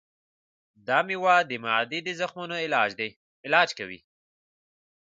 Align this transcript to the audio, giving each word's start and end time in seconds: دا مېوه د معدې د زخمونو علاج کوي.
دا 0.87 0.99
مېوه 1.07 1.35
د 1.49 1.51
معدې 1.65 1.99
د 2.03 2.09
زخمونو 2.19 2.55
علاج 3.45 3.69
کوي. 3.79 3.99